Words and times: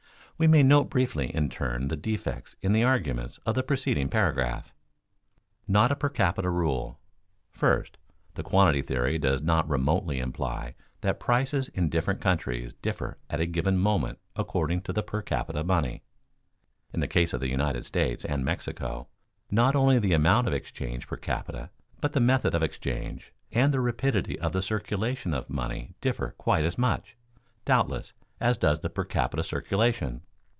We 0.37 0.47
may 0.47 0.63
note 0.63 0.85
briefly 0.89 1.27
in 1.35 1.49
turn 1.49 1.87
the 1.87 1.95
defects 1.95 2.55
in 2.63 2.73
the 2.73 2.83
arguments 2.83 3.37
of 3.45 3.53
the 3.53 3.61
preceding 3.61 4.09
paragraph. 4.09 4.71
[Sidenote: 5.59 5.67
Not 5.67 5.91
a 5.91 5.95
per 5.95 6.09
capita 6.09 6.49
rule] 6.49 6.99
First, 7.51 7.99
the 8.33 8.41
quantity 8.41 8.81
theory 8.81 9.19
does 9.19 9.43
not 9.43 9.69
remotely 9.69 10.17
imply 10.19 10.73
that 11.01 11.19
prices 11.19 11.67
in 11.75 11.89
different 11.89 12.21
countries 12.21 12.73
differ 12.73 13.19
at 13.29 13.39
a 13.39 13.45
given 13.45 13.77
moment 13.77 14.17
according 14.35 14.81
to 14.81 14.91
the 14.91 15.03
per 15.03 15.21
capita 15.21 15.63
money. 15.63 16.01
In 16.91 17.01
the 17.01 17.07
case 17.07 17.33
of 17.33 17.39
the 17.39 17.47
United 17.47 17.85
States 17.85 18.25
and 18.25 18.43
Mexico 18.43 19.09
not 19.51 19.75
only 19.75 19.99
the 19.99 20.13
amount 20.13 20.47
of 20.47 20.55
exchange 20.55 21.07
per 21.07 21.17
capita 21.17 21.69
but 21.99 22.13
the 22.13 22.19
method 22.19 22.55
of 22.55 22.63
exchange, 22.63 23.31
and 23.51 23.71
the 23.71 23.79
rapidity 23.79 24.39
of 24.39 24.53
the 24.53 24.63
circulation 24.63 25.35
of 25.35 25.51
money 25.51 25.93
differ 26.01 26.33
quite 26.39 26.65
as 26.65 26.79
much, 26.79 27.15
doubtless, 27.63 28.13
as 28.39 28.57
does 28.57 28.79
the 28.79 28.89
per 28.89 29.05
capita 29.05 29.43
circulation. 29.43 30.23